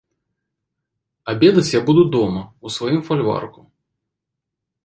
[1.33, 3.61] Абедаць я буду дома, у сваім фальварку.